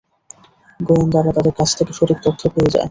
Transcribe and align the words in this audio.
গোয়েন্দারা 0.79 1.31
তাদের 1.37 1.53
কাছ 1.59 1.69
থেকে 1.77 1.91
সঠিক 1.93 2.17
তথ্য 2.25 2.41
পেয়ে 2.53 2.71
যায়। 2.73 2.79